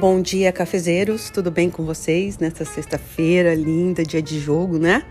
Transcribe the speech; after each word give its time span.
Bom 0.00 0.22
dia, 0.22 0.50
cafezeiros. 0.50 1.28
Tudo 1.28 1.50
bem 1.50 1.68
com 1.68 1.84
vocês 1.84 2.38
nessa 2.38 2.64
sexta-feira 2.64 3.54
linda, 3.54 4.02
dia 4.02 4.22
de 4.22 4.40
jogo, 4.40 4.78
né? 4.78 5.04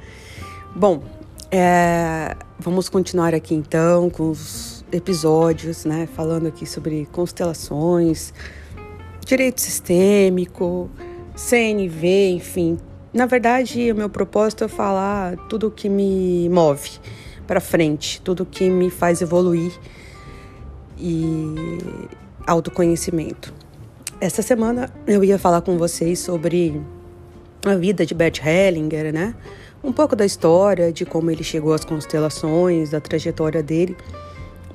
Bom, 0.76 1.04
é, 1.52 2.36
vamos 2.58 2.90
continuar 2.90 3.36
aqui 3.36 3.54
então 3.54 4.10
com 4.10 4.32
os 4.32 4.84
episódios, 4.92 5.86
né? 5.86 6.10
Falando 6.16 6.48
aqui 6.48 6.66
sobre 6.66 7.08
constelações, 7.12 8.34
direito 9.24 9.62
sistêmico, 9.62 10.90
CNV, 11.36 12.32
enfim. 12.32 12.80
Na 13.14 13.28
verdade, 13.28 13.92
o 13.92 13.96
meu 13.96 14.10
propósito 14.10 14.64
é 14.64 14.68
falar 14.68 15.38
tudo 15.50 15.68
o 15.68 15.72
que 15.72 15.88
me 15.88 16.50
move 16.50 16.90
para 17.46 17.62
frente, 17.62 18.20
tudo 18.24 18.44
que 18.44 18.68
me 18.68 18.90
faz 18.90 19.22
evoluir 19.22 19.72
e 20.98 21.78
autoconhecimento. 22.48 23.69
Essa 24.22 24.42
semana 24.42 24.92
eu 25.08 25.24
ia 25.24 25.40
falar 25.40 25.62
com 25.62 25.78
vocês 25.78 26.20
sobre 26.20 26.82
a 27.66 27.76
vida 27.76 28.06
de 28.06 28.14
Bert 28.14 28.42
Hellinger, 28.46 29.14
né? 29.14 29.34
Um 29.82 29.94
pouco 29.94 30.14
da 30.14 30.26
história, 30.26 30.92
de 30.92 31.06
como 31.06 31.32
ele 31.32 31.42
chegou 31.42 31.74
às 31.74 31.86
constelações, 31.86 32.90
da 32.90 33.00
trajetória 33.00 33.64
dele. 33.64 33.96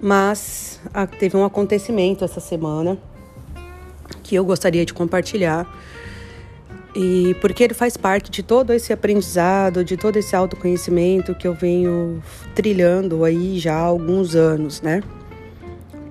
Mas 0.01 0.80
teve 1.19 1.37
um 1.37 1.45
acontecimento 1.45 2.25
essa 2.25 2.41
semana 2.41 2.97
que 4.23 4.34
eu 4.34 4.47
gostaria 4.47 4.83
de 4.83 4.95
compartilhar. 4.95 5.70
E 6.97 7.37
porque 7.42 7.65
ele 7.65 7.75
faz 7.75 7.98
parte 7.98 8.31
de 8.31 8.42
todo 8.42 8.73
esse 8.73 8.95
aprendizado, 8.95 9.84
de 9.84 9.98
todo 9.98 10.17
esse 10.17 10.34
autoconhecimento 10.34 11.34
que 11.34 11.47
eu 11.47 11.53
venho 11.53 12.23
trilhando 12.55 13.25
aí 13.25 13.59
já 13.59 13.75
há 13.75 13.81
alguns 13.81 14.34
anos, 14.34 14.81
né? 14.81 15.03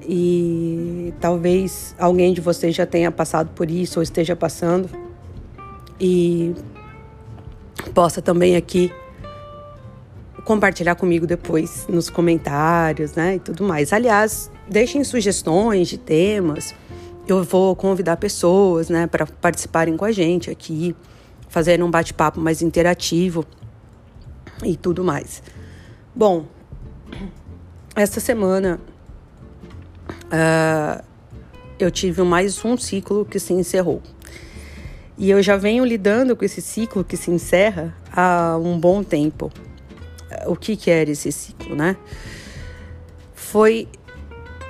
E 0.07 1.13
talvez 1.19 1.95
alguém 1.97 2.33
de 2.33 2.41
vocês 2.41 2.75
já 2.75 2.85
tenha 2.85 3.11
passado 3.11 3.49
por 3.55 3.69
isso 3.69 3.99
ou 3.99 4.03
esteja 4.03 4.35
passando 4.35 4.89
e 5.99 6.53
possa 7.93 8.21
também 8.21 8.55
aqui 8.55 8.91
compartilhar 10.43 10.95
comigo 10.95 11.25
depois 11.25 11.85
nos 11.87 12.09
comentários, 12.09 13.13
né, 13.13 13.35
e 13.35 13.39
tudo 13.39 13.63
mais. 13.63 13.93
Aliás, 13.93 14.51
deixem 14.69 15.03
sugestões 15.03 15.87
de 15.87 15.97
temas. 15.97 16.75
Eu 17.27 17.43
vou 17.43 17.75
convidar 17.75 18.17
pessoas, 18.17 18.89
né, 18.89 19.07
para 19.07 19.25
participarem 19.25 19.95
com 19.95 20.03
a 20.03 20.11
gente 20.11 20.49
aqui, 20.49 20.95
fazendo 21.47 21.85
um 21.85 21.91
bate-papo 21.91 22.39
mais 22.39 22.61
interativo 22.61 23.45
e 24.63 24.75
tudo 24.75 25.03
mais. 25.03 25.41
Bom, 26.13 26.45
essa 27.95 28.19
semana 28.19 28.79
eu 31.79 31.91
tive 31.91 32.23
mais 32.23 32.63
um 32.63 32.77
ciclo 32.77 33.25
que 33.25 33.39
se 33.39 33.53
encerrou. 33.53 34.01
E 35.17 35.29
eu 35.29 35.41
já 35.43 35.55
venho 35.57 35.85
lidando 35.85 36.35
com 36.35 36.43
esse 36.43 36.61
ciclo 36.61 37.03
que 37.03 37.15
se 37.15 37.29
encerra 37.29 37.95
há 38.11 38.57
um 38.57 38.79
bom 38.79 39.03
tempo. 39.03 39.51
O 40.47 40.55
que, 40.55 40.75
que 40.75 40.89
era 40.89 41.11
esse 41.11 41.31
ciclo, 41.31 41.75
né? 41.75 41.95
Foi 43.35 43.87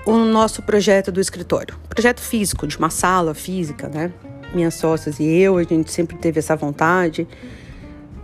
o 0.05 0.17
nosso 0.17 0.61
projeto 0.61 1.11
do 1.11 1.21
escritório. 1.21 1.75
Projeto 1.87 2.19
físico, 2.19 2.67
de 2.67 2.77
uma 2.77 2.89
sala 2.89 3.33
física, 3.33 3.87
né? 3.87 4.11
Minhas 4.53 4.75
sócias 4.75 5.19
e 5.19 5.25
eu, 5.25 5.57
a 5.57 5.63
gente 5.63 5.91
sempre 5.91 6.17
teve 6.17 6.39
essa 6.39 6.55
vontade 6.55 7.27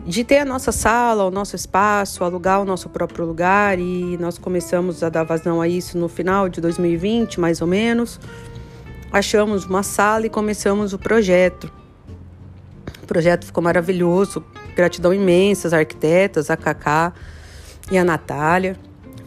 de 0.10 0.24
ter 0.24 0.40
a 0.40 0.46
nossa 0.46 0.72
sala, 0.72 1.24
o 1.26 1.30
nosso 1.30 1.56
espaço, 1.56 2.24
alugar 2.24 2.60
o 2.60 2.66
nosso 2.66 2.90
próprio 2.90 3.28
lugar 3.28 3.78
e 3.78 4.18
nós 4.18 4.40
começamos 4.40 5.04
a 5.04 5.10
dar 5.10 5.24
vazão 5.24 5.62
a 5.62 5.68
isso 5.68 6.00
no 6.00 6.10
final 6.10 6.50
de 6.50 6.60
2020, 6.60 7.40
mais 7.40 7.62
ou 7.62 7.68
menos. 7.68 8.20
Achamos 9.12 9.66
uma 9.66 9.84
sala 9.84 10.26
e 10.26 10.30
começamos 10.30 10.94
o 10.94 10.98
projeto. 10.98 11.72
O 13.04 13.06
projeto 13.06 13.46
ficou 13.46 13.62
maravilhoso, 13.62 14.44
gratidão 14.76 15.14
imensa 15.14 15.68
às 15.68 15.74
arquitetas, 15.76 16.50
a 16.50 16.58
Cacá 16.58 17.14
e 17.92 17.98
a 17.98 18.04
Natália. 18.04 18.76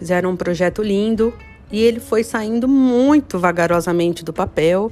Fizeram 0.01 0.31
um 0.31 0.37
projeto 0.37 0.83
lindo 0.83 1.33
e 1.71 1.81
ele 1.81 2.01
foi 2.01 2.25
saindo 2.25 2.67
muito 2.67 3.39
vagarosamente 3.39 4.25
do 4.25 4.33
papel. 4.33 4.91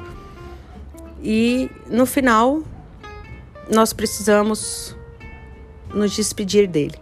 E 1.20 1.68
no 1.88 2.06
final, 2.06 2.62
nós 3.68 3.92
precisamos 3.92 4.94
nos 5.94 6.12
despedir 6.12 6.66
dele. 6.66 6.94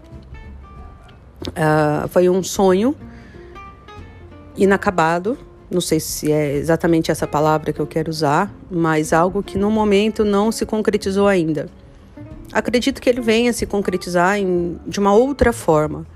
Uh, 1.48 2.08
foi 2.08 2.28
um 2.28 2.42
sonho 2.42 2.96
inacabado, 4.56 5.38
não 5.70 5.80
sei 5.80 6.00
se 6.00 6.32
é 6.32 6.56
exatamente 6.56 7.10
essa 7.10 7.26
palavra 7.26 7.72
que 7.72 7.80
eu 7.80 7.86
quero 7.86 8.10
usar, 8.10 8.52
mas 8.70 9.12
algo 9.12 9.42
que 9.42 9.56
no 9.56 9.70
momento 9.70 10.24
não 10.24 10.50
se 10.50 10.66
concretizou 10.66 11.28
ainda. 11.28 11.68
Acredito 12.52 13.00
que 13.00 13.08
ele 13.08 13.20
venha 13.20 13.52
se 13.52 13.66
concretizar 13.66 14.38
em, 14.38 14.78
de 14.86 14.98
uma 14.98 15.12
outra 15.14 15.52
forma. 15.52 16.06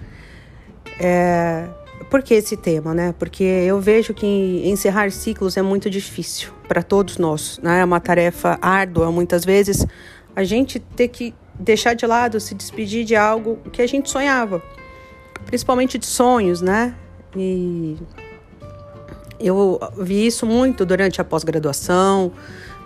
É, 0.98 1.68
por 2.10 2.22
que 2.22 2.34
esse 2.34 2.56
tema, 2.56 2.94
né? 2.94 3.14
Porque 3.18 3.44
eu 3.44 3.80
vejo 3.80 4.14
que 4.14 4.62
encerrar 4.64 5.10
ciclos 5.10 5.56
é 5.56 5.62
muito 5.62 5.90
difícil 5.90 6.50
para 6.66 6.82
todos 6.82 7.18
nós, 7.18 7.60
né? 7.62 7.80
É 7.80 7.84
uma 7.84 8.00
tarefa 8.00 8.58
árdua, 8.60 9.10
muitas 9.12 9.44
vezes 9.44 9.86
a 10.34 10.42
gente 10.44 10.78
ter 10.78 11.08
que 11.08 11.34
deixar 11.58 11.94
de 11.94 12.06
lado, 12.06 12.40
se 12.40 12.54
despedir 12.54 13.04
de 13.04 13.16
algo 13.16 13.56
que 13.72 13.82
a 13.82 13.86
gente 13.86 14.10
sonhava, 14.10 14.62
principalmente 15.46 15.98
de 15.98 16.06
sonhos, 16.06 16.60
né? 16.60 16.94
E 17.36 17.96
eu 19.40 19.78
vi 19.98 20.26
isso 20.26 20.46
muito 20.46 20.84
durante 20.84 21.20
a 21.20 21.24
pós-graduação 21.24 22.32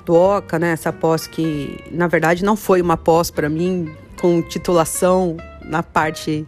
do 0.05 0.15
OCA, 0.15 0.59
né? 0.59 0.73
Essa 0.73 0.93
pós 0.93 1.27
que, 1.27 1.79
na 1.91 2.07
verdade, 2.07 2.45
não 2.45 2.57
foi 2.57 2.81
uma 2.81 2.97
pós 2.97 3.31
para 3.31 3.49
mim 3.49 3.93
com 4.21 4.41
titulação 4.43 5.37
na 5.63 5.83
parte 5.83 6.47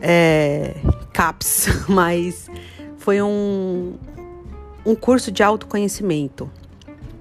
é, 0.00 0.74
CAPS, 1.12 1.68
mas 1.88 2.50
foi 2.98 3.22
um, 3.22 3.94
um 4.84 4.94
curso 4.94 5.30
de 5.30 5.42
autoconhecimento, 5.42 6.50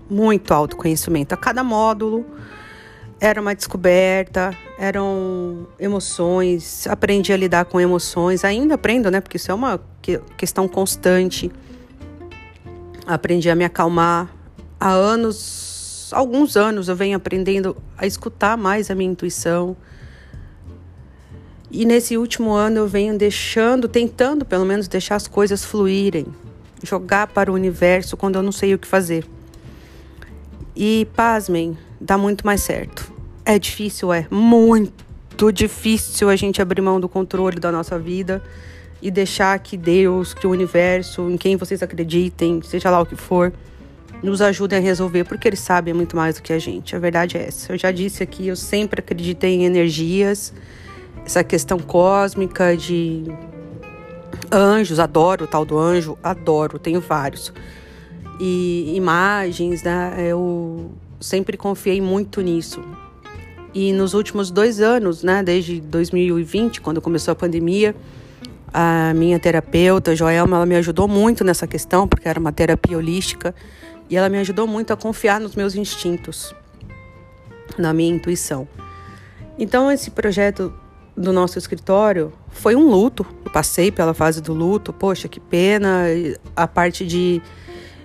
muito 0.09 0.53
autoconhecimento. 0.53 1.33
A 1.33 1.37
cada 1.37 1.63
módulo 1.63 2.25
era 3.21 3.39
uma 3.39 3.53
descoberta, 3.53 4.51
eram 4.79 5.67
emoções, 5.79 6.87
aprendi 6.87 7.31
a 7.31 7.37
lidar 7.37 7.65
com 7.65 7.79
emoções, 7.79 8.43
ainda 8.43 8.73
aprendo, 8.73 9.11
né? 9.11 9.21
Porque 9.21 9.37
isso 9.37 9.51
é 9.51 9.53
uma 9.53 9.79
questão 10.35 10.67
constante. 10.67 11.51
Aprendi 13.05 13.47
a 13.47 13.55
me 13.55 13.63
acalmar. 13.63 14.27
Há 14.79 14.89
anos, 14.89 16.09
alguns 16.11 16.57
anos, 16.57 16.87
eu 16.87 16.95
venho 16.95 17.15
aprendendo 17.15 17.77
a 17.95 18.07
escutar 18.07 18.57
mais 18.57 18.89
a 18.89 18.95
minha 18.95 19.11
intuição. 19.11 19.77
E 21.69 21.85
nesse 21.85 22.17
último 22.17 22.51
ano 22.51 22.77
eu 22.77 22.87
venho 22.87 23.15
deixando, 23.15 23.87
tentando 23.87 24.43
pelo 24.43 24.65
menos 24.65 24.87
deixar 24.87 25.15
as 25.15 25.27
coisas 25.27 25.63
fluírem, 25.63 26.25
jogar 26.83 27.27
para 27.27 27.51
o 27.51 27.53
universo 27.53 28.17
quando 28.17 28.37
eu 28.37 28.41
não 28.41 28.51
sei 28.51 28.73
o 28.73 28.79
que 28.79 28.87
fazer. 28.87 29.23
E 30.75 31.07
pasmem, 31.15 31.77
dá 31.99 32.17
muito 32.17 32.43
mais 32.45 32.61
certo. 32.61 33.10
É 33.45 33.57
difícil, 33.57 34.13
é 34.13 34.27
muito 34.29 35.51
difícil 35.51 36.29
a 36.29 36.35
gente 36.35 36.61
abrir 36.61 36.81
mão 36.81 36.99
do 36.99 37.09
controle 37.09 37.59
da 37.59 37.71
nossa 37.71 37.97
vida 37.97 38.43
e 39.01 39.09
deixar 39.09 39.57
que 39.59 39.75
Deus, 39.75 40.33
que 40.33 40.45
o 40.45 40.51
universo, 40.51 41.29
em 41.29 41.37
quem 41.37 41.55
vocês 41.55 41.81
acreditem, 41.81 42.61
seja 42.61 42.91
lá 42.91 43.01
o 43.01 43.05
que 43.05 43.15
for, 43.15 43.51
nos 44.21 44.41
ajudem 44.41 44.77
a 44.77 44.81
resolver, 44.81 45.23
porque 45.23 45.47
eles 45.47 45.59
sabem 45.59 45.93
muito 45.93 46.15
mais 46.15 46.35
do 46.35 46.43
que 46.43 46.53
a 46.53 46.59
gente. 46.59 46.95
A 46.95 46.99
verdade 46.99 47.37
é 47.37 47.47
essa. 47.47 47.73
Eu 47.73 47.77
já 47.77 47.91
disse 47.91 48.21
aqui, 48.21 48.47
eu 48.47 48.55
sempre 48.55 48.99
acreditei 48.99 49.55
em 49.55 49.65
energias, 49.65 50.53
essa 51.25 51.43
questão 51.43 51.79
cósmica 51.79 52.77
de 52.77 53.23
anjos, 54.51 54.99
adoro 54.99 55.45
o 55.45 55.47
tal 55.47 55.65
do 55.65 55.77
anjo, 55.79 56.17
adoro, 56.21 56.77
tenho 56.77 57.01
vários. 57.01 57.51
E 58.39 58.93
imagens, 58.95 59.81
né? 59.81 60.15
Eu 60.19 60.91
sempre 61.19 61.57
confiei 61.57 61.99
muito 61.99 62.41
nisso. 62.41 62.83
E 63.73 63.93
nos 63.93 64.13
últimos 64.13 64.51
dois 64.51 64.81
anos, 64.81 65.23
né, 65.23 65.41
desde 65.41 65.79
2020, 65.79 66.81
quando 66.81 67.01
começou 67.01 67.31
a 67.31 67.35
pandemia, 67.35 67.95
a 68.73 69.13
minha 69.13 69.39
terapeuta, 69.39 70.15
Joelma, 70.15 70.57
ela 70.57 70.65
me 70.65 70.75
ajudou 70.75 71.07
muito 71.07 71.43
nessa 71.43 71.65
questão, 71.67 72.07
porque 72.07 72.27
era 72.27 72.39
uma 72.39 72.51
terapia 72.51 72.97
holística, 72.97 73.55
e 74.09 74.17
ela 74.17 74.27
me 74.27 74.37
ajudou 74.39 74.67
muito 74.67 74.91
a 74.91 74.97
confiar 74.97 75.39
nos 75.39 75.55
meus 75.55 75.75
instintos, 75.75 76.53
na 77.77 77.93
minha 77.93 78.13
intuição. 78.13 78.67
Então, 79.57 79.91
esse 79.91 80.11
projeto 80.11 80.73
do 81.15 81.31
nosso 81.31 81.57
escritório 81.57 82.33
foi 82.49 82.75
um 82.75 82.89
luto. 82.89 83.25
Eu 83.45 83.51
passei 83.51 83.91
pela 83.91 84.13
fase 84.13 84.41
do 84.41 84.53
luto, 84.53 84.91
poxa, 84.91 85.27
que 85.27 85.39
pena, 85.39 86.05
a 86.55 86.67
parte 86.67 87.05
de 87.05 87.41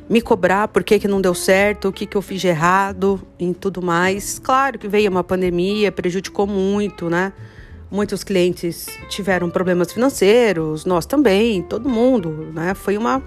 me 0.08 0.20
cobrar 0.20 0.68
por 0.68 0.84
que, 0.84 0.98
que 0.98 1.08
não 1.08 1.20
deu 1.20 1.34
certo, 1.34 1.88
o 1.88 1.92
que, 1.92 2.06
que 2.06 2.16
eu 2.16 2.22
fiz 2.22 2.40
de 2.40 2.48
errado 2.48 3.20
e 3.38 3.52
tudo 3.52 3.82
mais. 3.82 4.38
Claro 4.38 4.78
que 4.78 4.88
veio 4.88 5.10
uma 5.10 5.24
pandemia, 5.24 5.90
prejudicou 5.90 6.46
muito, 6.46 7.10
né? 7.10 7.32
Muitos 7.90 8.24
clientes 8.24 8.86
tiveram 9.08 9.48
problemas 9.48 9.92
financeiros, 9.92 10.84
nós 10.84 11.06
também, 11.06 11.62
todo 11.62 11.88
mundo, 11.88 12.50
né? 12.52 12.74
Foi 12.74 12.96
uma, 12.96 13.22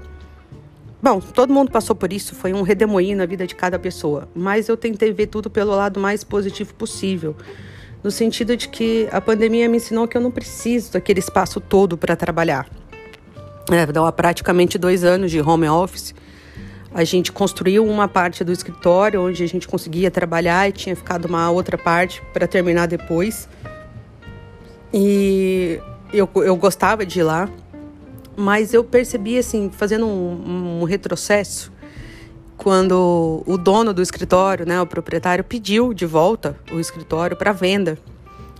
Bom, 1.02 1.22
todo 1.22 1.54
mundo 1.54 1.72
passou 1.72 1.96
por 1.96 2.12
isso, 2.12 2.36
foi 2.36 2.52
um 2.52 2.62
redemoinho 2.62 3.18
na 3.18 3.26
vida 3.26 3.48
de 3.48 3.56
cada 3.56 3.80
pessoa, 3.80 4.28
mas 4.36 4.68
eu 4.68 4.76
tentei 4.76 5.14
ver 5.14 5.28
tudo 5.28 5.50
pelo 5.50 5.72
lado 5.72 5.98
mais 5.98 6.26
positivo 6.26 6.74
possível, 6.74 7.38
no 8.04 8.12
sentido 8.12 8.58
de 8.58 8.68
que 8.68 9.08
a 9.10 9.22
pandemia 9.22 9.70
me 9.70 9.78
ensinou 9.78 10.10
que 10.10 10.18
eu 10.18 10.22
não 10.22 10.30
preciso 10.30 10.92
daquele 10.92 11.20
espaço 11.20 11.62
todo 11.62 11.98
para 11.98 12.18
trabalhar. 12.18 12.68
É, 13.72 13.86
dá 13.86 14.12
praticamente 14.12 14.78
dois 14.78 15.06
anos 15.06 15.31
de 15.31 15.40
home 15.40 15.70
office. 15.70 16.14
A 16.94 17.04
gente 17.04 17.32
construiu 17.32 17.86
uma 17.86 18.08
parte 18.08 18.44
do 18.44 18.52
escritório 18.52 19.22
onde 19.22 19.44
a 19.44 19.48
gente 19.48 19.68
conseguia 19.68 20.10
trabalhar 20.10 20.68
e 20.68 20.72
tinha 20.72 20.96
ficado 20.96 21.26
uma 21.26 21.50
outra 21.52 21.78
parte 21.78 22.22
para 22.34 22.48
terminar 22.48 22.88
depois. 22.88 23.48
E 24.92 25.80
eu, 26.12 26.28
eu 26.36 26.56
gostava 26.56 27.06
de 27.06 27.20
ir 27.20 27.24
lá, 27.24 27.48
mas 28.36 28.74
eu 28.74 28.84
percebi, 28.84 29.38
assim, 29.38 29.70
fazendo 29.70 30.08
um, 30.08 30.82
um 30.82 30.84
retrocesso, 30.84 31.72
quando 32.58 33.44
o 33.46 33.58
dono 33.58 33.94
do 33.94 34.02
escritório, 34.02 34.66
né, 34.66 34.82
o 34.82 34.86
proprietário, 34.86 35.44
pediu 35.44 35.94
de 35.94 36.06
volta 36.06 36.58
o 36.72 36.80
escritório 36.80 37.38
para 37.38 37.54
venda. 37.54 37.98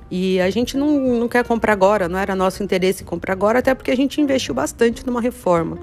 E 0.10 0.40
a 0.40 0.50
gente 0.50 0.78
não, 0.78 1.20
não 1.20 1.28
quer 1.28 1.44
comprar 1.46 1.74
agora, 1.74 2.08
não 2.08 2.18
era 2.18 2.36
nosso 2.36 2.64
interesse 2.64 3.04
comprar 3.04 3.34
agora, 3.34 3.60
até 3.60 3.76
porque 3.76 3.92
a 3.92 3.96
gente 3.96 4.22
investiu 4.22 4.54
bastante 4.54 5.06
numa 5.06 5.20
reforma. 5.20 5.78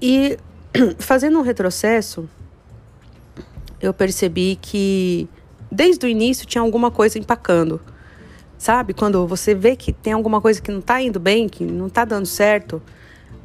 E 0.00 0.36
fazendo 0.98 1.38
um 1.38 1.42
retrocesso, 1.42 2.28
eu 3.80 3.92
percebi 3.92 4.58
que 4.60 5.28
desde 5.70 6.06
o 6.06 6.08
início 6.08 6.46
tinha 6.46 6.62
alguma 6.62 6.90
coisa 6.90 7.18
empacando. 7.18 7.80
Sabe? 8.58 8.94
Quando 8.94 9.26
você 9.26 9.54
vê 9.54 9.76
que 9.76 9.92
tem 9.92 10.14
alguma 10.14 10.40
coisa 10.40 10.62
que 10.62 10.70
não 10.70 10.78
está 10.78 11.00
indo 11.00 11.20
bem, 11.20 11.46
que 11.46 11.62
não 11.62 11.88
está 11.88 12.06
dando 12.06 12.24
certo, 12.24 12.82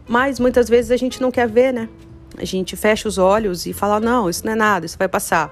mas 0.08 0.40
muitas 0.40 0.70
vezes 0.70 0.90
a 0.90 0.96
gente 0.96 1.22
não 1.22 1.30
quer 1.30 1.50
ver, 1.50 1.74
né? 1.74 1.90
A 2.38 2.46
gente 2.46 2.78
fecha 2.78 3.10
os 3.10 3.18
olhos 3.18 3.66
e 3.66 3.74
fala: 3.74 4.00
não, 4.00 4.30
isso 4.30 4.46
não 4.46 4.54
é 4.54 4.56
nada, 4.56 4.86
isso 4.86 4.98
vai 4.98 5.10
passar. 5.10 5.52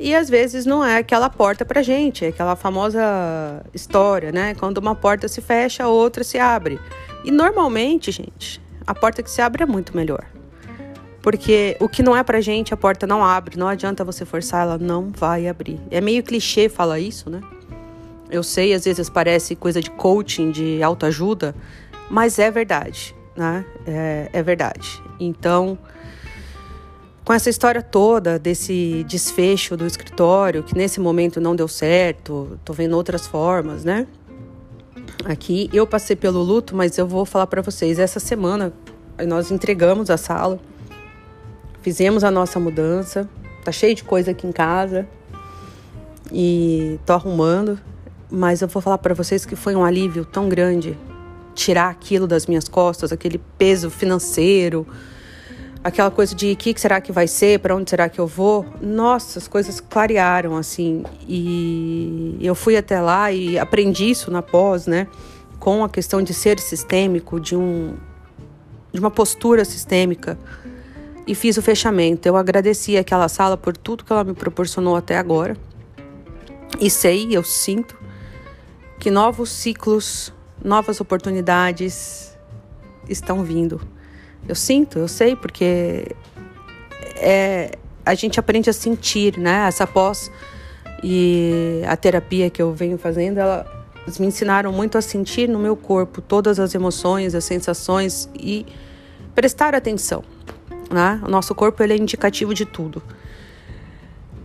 E 0.00 0.14
às 0.14 0.30
vezes 0.30 0.64
não 0.64 0.82
é 0.82 0.98
aquela 0.98 1.28
porta 1.28 1.64
pra 1.64 1.82
gente, 1.82 2.24
é 2.24 2.28
aquela 2.28 2.56
famosa 2.56 3.62
história, 3.74 4.32
né? 4.32 4.54
Quando 4.54 4.78
uma 4.78 4.94
porta 4.94 5.28
se 5.28 5.42
fecha, 5.42 5.84
a 5.84 5.88
outra 5.88 6.24
se 6.24 6.38
abre. 6.38 6.80
E 7.24 7.30
normalmente, 7.30 8.10
gente, 8.10 8.62
a 8.86 8.94
porta 8.94 9.22
que 9.22 9.30
se 9.30 9.42
abre 9.42 9.64
é 9.64 9.66
muito 9.66 9.94
melhor. 9.94 10.24
Porque 11.30 11.76
o 11.78 11.90
que 11.90 12.02
não 12.02 12.16
é 12.16 12.22
pra 12.22 12.40
gente, 12.40 12.72
a 12.72 12.76
porta 12.76 13.06
não 13.06 13.22
abre. 13.22 13.58
Não 13.58 13.68
adianta 13.68 14.02
você 14.02 14.24
forçar, 14.24 14.62
ela 14.62 14.78
não 14.78 15.12
vai 15.14 15.46
abrir. 15.46 15.78
É 15.90 16.00
meio 16.00 16.22
clichê 16.22 16.70
falar 16.70 17.00
isso, 17.00 17.28
né? 17.28 17.42
Eu 18.30 18.42
sei, 18.42 18.72
às 18.72 18.86
vezes 18.86 19.10
parece 19.10 19.54
coisa 19.54 19.78
de 19.78 19.90
coaching, 19.90 20.50
de 20.50 20.82
autoajuda, 20.82 21.54
mas 22.08 22.38
é 22.38 22.50
verdade, 22.50 23.14
né? 23.36 23.62
É, 23.86 24.30
é 24.32 24.42
verdade. 24.42 25.02
Então, 25.20 25.76
com 27.26 27.34
essa 27.34 27.50
história 27.50 27.82
toda 27.82 28.38
desse 28.38 29.04
desfecho 29.06 29.76
do 29.76 29.86
escritório, 29.86 30.62
que 30.62 30.74
nesse 30.74 30.98
momento 30.98 31.42
não 31.42 31.54
deu 31.54 31.68
certo, 31.68 32.58
tô 32.64 32.72
vendo 32.72 32.96
outras 32.96 33.26
formas, 33.26 33.84
né? 33.84 34.06
Aqui 35.26 35.68
eu 35.74 35.86
passei 35.86 36.16
pelo 36.16 36.42
luto, 36.42 36.74
mas 36.74 36.96
eu 36.96 37.06
vou 37.06 37.26
falar 37.26 37.46
para 37.48 37.60
vocês, 37.60 37.98
essa 37.98 38.18
semana 38.18 38.72
nós 39.26 39.50
entregamos 39.50 40.08
a 40.08 40.16
sala, 40.16 40.58
fizemos 41.88 42.22
a 42.22 42.30
nossa 42.30 42.60
mudança, 42.60 43.26
tá 43.64 43.72
cheio 43.72 43.94
de 43.94 44.04
coisa 44.04 44.32
aqui 44.32 44.46
em 44.46 44.52
casa 44.52 45.08
e 46.30 47.00
tô 47.06 47.14
arrumando 47.14 47.80
mas 48.30 48.60
eu 48.60 48.68
vou 48.68 48.82
falar 48.82 48.98
para 48.98 49.14
vocês 49.14 49.46
que 49.46 49.56
foi 49.56 49.74
um 49.74 49.82
alívio 49.82 50.22
tão 50.22 50.50
grande 50.50 50.98
tirar 51.54 51.88
aquilo 51.88 52.26
das 52.26 52.46
minhas 52.46 52.68
costas, 52.68 53.10
aquele 53.10 53.38
peso 53.56 53.88
financeiro, 53.88 54.86
aquela 55.82 56.10
coisa 56.10 56.34
de 56.34 56.52
o 56.52 56.56
que 56.56 56.78
será 56.78 57.00
que 57.00 57.10
vai 57.10 57.26
ser, 57.26 57.58
para 57.60 57.74
onde 57.74 57.88
será 57.88 58.06
que 58.06 58.18
eu 58.18 58.26
vou. 58.26 58.66
Nossa, 58.82 59.38
as 59.38 59.48
coisas 59.48 59.80
clarearam 59.80 60.58
assim. 60.58 61.04
E 61.26 62.36
eu 62.40 62.54
fui 62.54 62.76
até 62.76 63.00
lá 63.00 63.32
e 63.32 63.58
aprendi 63.58 64.10
isso 64.10 64.30
na 64.30 64.42
pós, 64.42 64.86
né? 64.86 65.08
Com 65.58 65.82
a 65.82 65.88
questão 65.88 66.22
de 66.22 66.34
ser 66.34 66.60
sistêmico, 66.60 67.40
de 67.40 67.56
um 67.56 67.94
de 68.92 69.00
uma 69.00 69.10
postura 69.10 69.64
sistêmica. 69.64 70.38
E 71.28 71.34
fiz 71.34 71.58
o 71.58 71.62
fechamento. 71.62 72.26
Eu 72.26 72.38
agradeci 72.38 72.96
aquela 72.96 73.28
sala 73.28 73.54
por 73.54 73.76
tudo 73.76 74.02
que 74.02 74.10
ela 74.10 74.24
me 74.24 74.32
proporcionou 74.32 74.96
até 74.96 75.18
agora. 75.18 75.54
E 76.80 76.88
sei, 76.88 77.28
eu 77.30 77.44
sinto 77.44 77.94
que 78.98 79.10
novos 79.10 79.50
ciclos, 79.50 80.32
novas 80.64 81.02
oportunidades 81.02 82.34
estão 83.06 83.44
vindo. 83.44 83.78
Eu 84.48 84.54
sinto, 84.54 84.98
eu 84.98 85.06
sei, 85.06 85.36
porque 85.36 86.16
é, 87.16 87.72
a 88.06 88.14
gente 88.14 88.40
aprende 88.40 88.70
a 88.70 88.72
sentir, 88.72 89.36
né? 89.36 89.66
Essa 89.68 89.86
pós 89.86 90.32
e 91.04 91.82
a 91.86 91.94
terapia 91.94 92.48
que 92.48 92.62
eu 92.62 92.72
venho 92.72 92.96
fazendo, 92.96 93.36
elas 93.36 94.18
me 94.18 94.26
ensinaram 94.26 94.72
muito 94.72 94.96
a 94.96 95.02
sentir 95.02 95.46
no 95.46 95.58
meu 95.58 95.76
corpo 95.76 96.22
todas 96.22 96.58
as 96.58 96.74
emoções, 96.74 97.34
as 97.34 97.44
sensações 97.44 98.30
e 98.34 98.64
prestar 99.34 99.74
atenção. 99.74 100.24
Né? 100.90 101.20
O 101.24 101.30
nosso 101.30 101.54
corpo 101.54 101.82
ele 101.82 101.94
é 101.94 101.96
indicativo 101.96 102.54
de 102.54 102.64
tudo. 102.64 103.02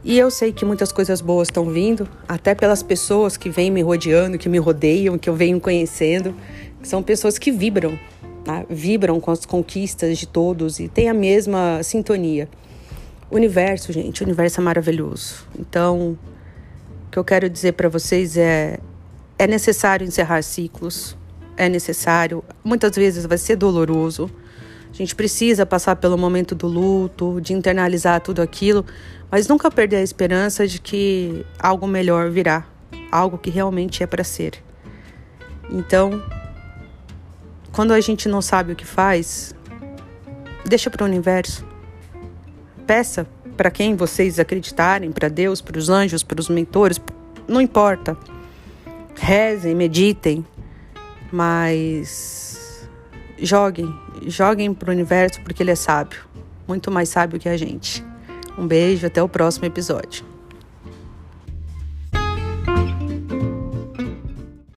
E 0.04 0.19
eu 0.19 0.30
sei 0.30 0.51
que 0.51 0.66
muitas 0.66 0.92
coisas 0.92 1.22
boas 1.22 1.48
estão 1.48 1.69
vindo, 1.69 2.07
até 2.28 2.54
pelas 2.54 2.84
pessoas 2.84 3.38
que 3.38 3.50
vêm 3.50 3.72
me 3.72 3.81
rodeando, 3.81 4.38
que 4.38 4.50
me 4.50 4.57
rodeiam, 4.57 5.18
que 5.18 5.30
eu 5.30 5.36
venho 5.36 5.62
conhecendo, 5.62 6.36
são 6.84 7.01
pessoas 7.01 7.38
que 7.38 7.50
vibram, 7.51 7.98
né? 8.45 8.66
vibram 8.69 9.18
com 9.22 9.31
as 9.31 9.45
conquistas 9.45 10.18
de 10.18 10.28
todos 10.28 10.78
e 10.80 10.90
têm 10.90 11.10
a 11.10 11.13
mesma 11.13 11.81
sintonia. 11.84 12.50
O 13.31 13.36
universo, 13.36 13.94
gente, 13.94 14.22
o 14.22 14.25
universo 14.25 14.60
é 14.60 14.63
maravilhoso. 14.63 15.48
Então, 15.57 16.18
o 17.07 17.12
que 17.12 17.18
eu 17.18 17.24
quero 17.24 17.50
dizer 17.50 17.72
para 17.72 17.88
vocês 17.88 18.36
é: 18.36 18.80
é 19.39 19.48
necessário 19.48 20.06
encerrar 20.06 20.42
ciclos, 20.42 21.16
é 21.56 21.69
necessário, 21.69 22.44
muitas 22.62 22.94
vezes 22.94 23.25
vai 23.25 23.38
ser 23.38 23.56
doloroso. 23.56 24.30
A 24.94 24.95
gente 24.95 25.16
precisa 25.16 25.66
passar 25.66 25.95
pelo 25.95 26.16
momento 26.16 26.54
do 26.54 26.68
luto, 26.68 27.42
de 27.42 27.51
internalizar 27.51 28.22
tudo 28.22 28.44
aquilo, 28.44 28.86
mas 29.31 29.48
nunca 29.48 29.72
perder 29.72 29.95
a 29.95 30.01
esperança 30.04 30.68
de 30.68 30.80
que 30.80 31.44
algo 31.57 31.88
melhor 31.88 32.30
virá, 32.30 32.63
algo 33.12 33.40
que 33.40 33.50
realmente 33.50 34.04
é 34.04 34.07
para 34.07 34.24
ser. 34.24 34.54
Então, 35.68 36.22
quando 37.72 37.92
a 37.92 38.00
gente 38.00 38.30
não 38.30 38.40
sabe 38.40 38.74
o 38.74 38.75
que 38.75 38.86
faz, 38.86 39.56
deixa 40.63 40.91
para 40.91 41.03
o 41.03 41.08
universo. 41.08 41.65
Peça 42.86 43.25
para 43.58 43.72
quem 43.72 43.96
vocês 43.96 44.39
acreditarem, 44.39 45.12
para 45.12 45.27
Deus, 45.27 45.60
para 45.60 45.79
os 45.79 45.89
anjos, 45.89 46.22
para 46.22 46.39
os 46.39 46.50
mentores, 46.50 47.01
não 47.48 47.60
importa. 47.60 48.15
Rezem, 49.15 49.74
meditem, 49.74 50.46
mas 51.32 52.88
joguem, 53.39 53.91
joguem 54.27 54.74
para 54.74 54.89
o 54.89 54.94
universo 54.94 55.42
porque 55.42 55.63
ele 55.63 55.72
é 55.72 55.75
sábio, 55.75 56.20
muito 56.68 56.92
mais 56.92 57.10
sábio 57.10 57.39
que 57.39 57.50
a 57.50 57.58
gente. 57.58 58.03
Um 58.58 58.68
beijo, 58.68 59.06
até 59.08 59.22
o 59.22 59.27
próximo 59.27 59.65
episódio. 59.65 60.33